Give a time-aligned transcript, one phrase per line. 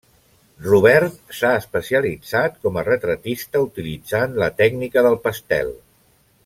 [0.67, 5.73] Robert s'ha especialitzat com a retratista utilitzant la tècnica del pastel.